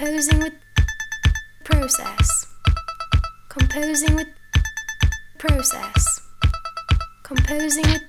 Composing 0.00 0.38
with 0.38 0.54
process. 1.62 2.46
Composing 3.50 4.16
with 4.16 4.28
process. 5.36 6.22
Composing 7.22 7.84
with 7.84 8.02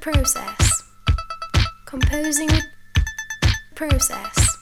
process. 0.00 0.82
Composing 1.84 2.46
with 2.46 2.64
process. 3.74 4.56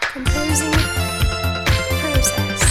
Composing 0.00 0.70
with 0.70 0.86
process. 2.00 2.65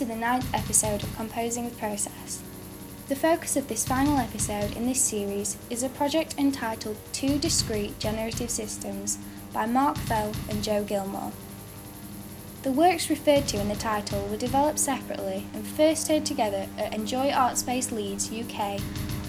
To 0.00 0.06
the 0.06 0.16
ninth 0.16 0.48
episode 0.54 1.02
of 1.02 1.14
Composing 1.14 1.68
the 1.68 1.76
Process. 1.76 2.42
The 3.08 3.14
focus 3.14 3.54
of 3.54 3.68
this 3.68 3.86
final 3.86 4.16
episode 4.16 4.74
in 4.74 4.86
this 4.86 4.98
series 4.98 5.58
is 5.68 5.82
a 5.82 5.90
project 5.90 6.36
entitled 6.38 6.96
Two 7.12 7.38
Discrete 7.38 7.98
Generative 7.98 8.48
Systems 8.48 9.18
by 9.52 9.66
Mark 9.66 9.98
Fell 9.98 10.32
and 10.48 10.64
Joe 10.64 10.84
Gilmore. 10.84 11.32
The 12.62 12.72
works 12.72 13.10
referred 13.10 13.46
to 13.48 13.60
in 13.60 13.68
the 13.68 13.74
title 13.74 14.26
were 14.28 14.38
developed 14.38 14.78
separately 14.78 15.46
and 15.52 15.66
first 15.66 16.08
heard 16.08 16.24
together 16.24 16.66
at 16.78 16.94
Enjoy 16.94 17.30
Art 17.30 17.58
Space 17.58 17.92
Leeds, 17.92 18.32
UK 18.32 18.80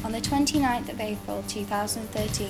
on 0.05 0.13
the 0.13 0.21
29th 0.21 0.87
of 0.87 1.01
April 1.01 1.43
2013. 1.49 2.49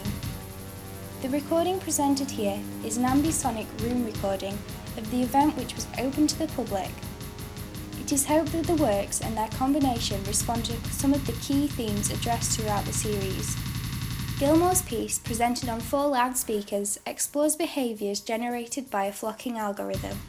The 1.23 1.29
recording 1.29 1.79
presented 1.79 2.29
here 2.29 2.61
is 2.85 2.97
an 2.97 3.05
ambisonic 3.05 3.65
room 3.81 4.05
recording 4.05 4.59
of 4.95 5.09
the 5.09 5.23
event 5.23 5.57
which 5.57 5.73
was 5.73 5.87
open 5.97 6.27
to 6.27 6.37
the 6.37 6.47
public 6.49 6.91
it 8.11 8.15
is 8.15 8.25
hoped 8.25 8.51
that 8.51 8.67
the 8.67 8.75
works 8.75 9.21
and 9.21 9.37
their 9.37 9.47
combination 9.47 10.21
respond 10.25 10.65
to 10.65 10.73
some 10.89 11.13
of 11.13 11.25
the 11.25 11.31
key 11.33 11.65
themes 11.67 12.11
addressed 12.11 12.59
throughout 12.59 12.83
the 12.83 12.91
series. 12.91 13.55
Gilmore's 14.37 14.81
piece, 14.81 15.17
presented 15.17 15.69
on 15.69 15.79
four 15.79 16.07
loudspeakers, 16.07 16.99
explores 17.05 17.55
behaviours 17.55 18.19
generated 18.19 18.89
by 18.89 19.05
a 19.05 19.13
flocking 19.13 19.57
algorithm. 19.57 20.19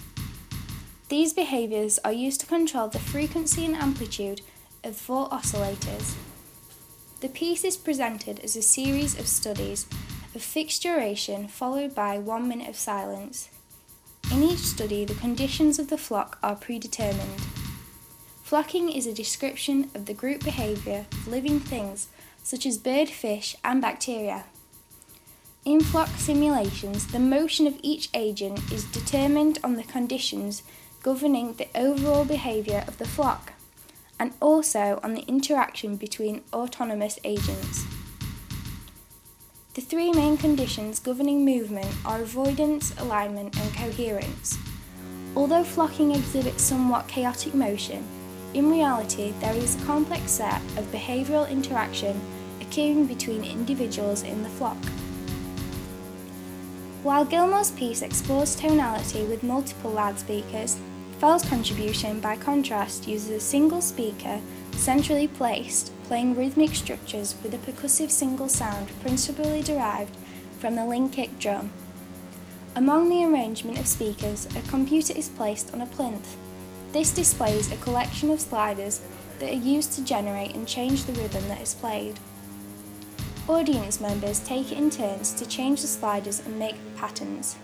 These 1.08 1.32
behaviours 1.32 1.98
are 2.04 2.12
used 2.12 2.38
to 2.42 2.46
control 2.46 2.86
the 2.86 3.00
frequency 3.00 3.64
and 3.64 3.74
amplitude 3.74 4.42
of 4.84 4.94
four 4.94 5.28
oscillators. 5.30 6.14
The 7.20 7.30
piece 7.30 7.64
is 7.64 7.76
presented 7.76 8.38
as 8.44 8.54
a 8.54 8.62
series 8.62 9.18
of 9.18 9.26
studies 9.26 9.88
of 10.36 10.42
fixed 10.42 10.82
duration 10.82 11.48
followed 11.48 11.96
by 11.96 12.18
one 12.18 12.46
minute 12.46 12.68
of 12.68 12.76
silence. 12.76 13.48
In 14.30 14.44
each 14.44 14.60
study, 14.60 15.04
the 15.04 15.14
conditions 15.14 15.80
of 15.80 15.88
the 15.88 15.98
flock 15.98 16.38
are 16.44 16.54
predetermined. 16.54 17.42
Flocking 18.52 18.90
is 18.92 19.06
a 19.06 19.14
description 19.14 19.90
of 19.94 20.04
the 20.04 20.12
group 20.12 20.44
behaviour 20.44 21.06
of 21.10 21.26
living 21.26 21.58
things 21.58 22.08
such 22.42 22.66
as 22.66 22.76
bird, 22.76 23.08
fish, 23.08 23.56
and 23.64 23.80
bacteria. 23.80 24.44
In 25.64 25.80
flock 25.80 26.10
simulations, 26.18 27.06
the 27.06 27.18
motion 27.18 27.66
of 27.66 27.80
each 27.80 28.10
agent 28.12 28.70
is 28.70 28.84
determined 28.84 29.58
on 29.64 29.76
the 29.76 29.82
conditions 29.82 30.64
governing 31.02 31.54
the 31.54 31.68
overall 31.74 32.26
behaviour 32.26 32.84
of 32.86 32.98
the 32.98 33.08
flock, 33.08 33.54
and 34.20 34.34
also 34.38 35.00
on 35.02 35.14
the 35.14 35.24
interaction 35.26 35.96
between 35.96 36.42
autonomous 36.52 37.18
agents. 37.24 37.86
The 39.72 39.80
three 39.80 40.12
main 40.12 40.36
conditions 40.36 41.00
governing 41.00 41.42
movement 41.42 41.88
are 42.04 42.20
avoidance, 42.20 42.92
alignment, 42.98 43.58
and 43.58 43.74
coherence. 43.74 44.58
Although 45.34 45.64
flocking 45.64 46.14
exhibits 46.14 46.62
somewhat 46.62 47.08
chaotic 47.08 47.54
motion, 47.54 48.06
in 48.54 48.70
reality 48.70 49.32
there 49.40 49.54
is 49.54 49.74
a 49.74 49.86
complex 49.86 50.32
set 50.32 50.60
of 50.76 50.90
behavioural 50.92 51.48
interaction 51.50 52.20
occurring 52.60 53.06
between 53.06 53.44
individuals 53.44 54.22
in 54.22 54.42
the 54.42 54.48
flock. 54.48 54.78
While 57.02 57.24
Gilmore's 57.24 57.72
piece 57.72 58.02
explores 58.02 58.54
tonality 58.54 59.24
with 59.24 59.42
multiple 59.42 59.90
loudspeakers, 59.90 60.78
Fell's 61.18 61.44
contribution, 61.44 62.20
by 62.20 62.36
contrast, 62.36 63.06
uses 63.06 63.30
a 63.30 63.40
single 63.40 63.80
speaker 63.80 64.40
centrally 64.72 65.28
placed, 65.28 65.92
playing 66.04 66.34
rhythmic 66.34 66.74
structures 66.74 67.36
with 67.42 67.54
a 67.54 67.58
percussive 67.58 68.10
single 68.10 68.48
sound 68.48 68.88
principally 69.00 69.62
derived 69.62 70.16
from 70.58 70.74
the 70.74 70.84
Linn 70.84 71.08
kick 71.08 71.38
drum. 71.38 71.70
Among 72.74 73.08
the 73.08 73.24
arrangement 73.24 73.78
of 73.78 73.86
speakers, 73.86 74.46
a 74.56 74.68
computer 74.68 75.12
is 75.16 75.28
placed 75.28 75.72
on 75.72 75.80
a 75.80 75.86
plinth. 75.86 76.36
This 76.92 77.10
displays 77.10 77.72
a 77.72 77.76
collection 77.78 78.30
of 78.30 78.40
sliders 78.40 79.00
that 79.38 79.50
are 79.50 79.56
used 79.56 79.92
to 79.94 80.04
generate 80.04 80.54
and 80.54 80.68
change 80.68 81.04
the 81.04 81.14
rhythm 81.14 81.48
that 81.48 81.62
is 81.62 81.72
played. 81.72 82.18
Audience 83.48 83.98
members 83.98 84.40
take 84.40 84.70
it 84.70 84.78
in 84.78 84.90
turns 84.90 85.32
to 85.32 85.46
change 85.46 85.80
the 85.80 85.88
sliders 85.88 86.40
and 86.44 86.58
make 86.58 86.76
patterns. 86.96 87.56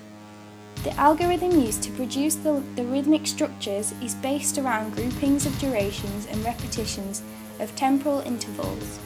The 0.83 0.95
algorithm 0.95 1.61
used 1.61 1.83
to 1.83 1.91
produce 1.93 2.37
the, 2.37 2.63
the 2.75 2.85
rhythmic 2.85 3.27
structures 3.27 3.93
is 4.03 4.15
based 4.15 4.57
around 4.57 4.95
groupings 4.95 5.45
of 5.45 5.59
durations 5.59 6.27
and 6.27 6.43
repetitions 6.43 7.23
of 7.61 7.75
temporal 7.77 8.21
intervals. 8.21 8.99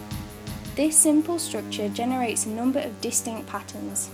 This 0.77 0.97
simple 0.97 1.39
structure 1.39 1.89
generates 1.89 2.47
a 2.47 2.51
number 2.51 2.79
of 2.79 3.01
distinct 3.01 3.49
patterns. 3.49 4.09